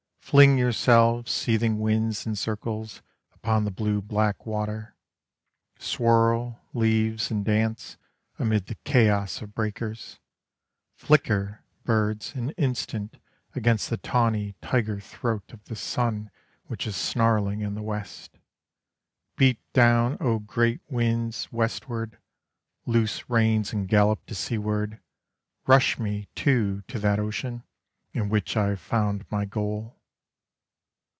[0.31, 3.01] Fling yourselves, seething winds, in circles
[3.33, 4.95] Upon the blue black water,
[5.77, 7.97] Swirl, leaves, and dance
[8.39, 10.19] Amid the chaos of breakers,
[10.95, 13.17] Flicker, birds, an instant
[13.55, 16.31] Against the tawny tiger throat of the sun
[16.67, 18.37] Which is snarling in the west.
[19.35, 22.17] Beat down, O great winds, westward,
[22.85, 25.01] Loose reins and gallop to seaward,
[25.67, 27.63] Rush me, too, to that ocean,
[28.13, 29.97] In which I have found my goal.